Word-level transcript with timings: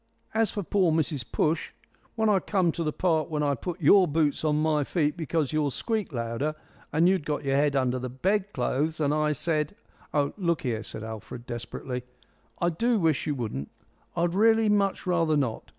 As 0.33 0.49
for 0.49 0.63
pore 0.63 0.91
Mrs 0.91 1.23
Push, 1.31 1.73
when 2.15 2.27
I 2.27 2.39
come 2.39 2.71
to 2.71 2.83
the 2.83 2.91
part 2.91 3.29
when 3.29 3.43
I 3.43 3.53
put 3.53 3.79
your 3.79 4.07
boots 4.07 4.43
on 4.43 4.59
my 4.59 4.83
feet 4.83 5.15
because 5.15 5.53
yours 5.53 5.75
squeaked 5.75 6.11
louder, 6.11 6.55
and 6.91 7.07
you'd 7.07 7.23
got 7.23 7.43
your 7.43 7.55
head 7.55 7.75
under 7.75 7.99
the 7.99 8.09
bed 8.09 8.51
clothes, 8.51 8.99
and 8.99 9.13
I 9.13 9.31
said" 9.31 9.75
"Oh, 10.11 10.33
look 10.37 10.63
here," 10.63 10.81
said 10.81 11.03
Alfred, 11.03 11.45
desperately, 11.45 12.01
"I 12.59 12.69
do 12.71 12.97
wish 12.99 13.27
you 13.27 13.35
wouldn't. 13.35 13.69
I'd 14.15 14.33
really 14.33 14.69
much 14.69 15.05
rather 15.05 15.37
not. 15.37 15.69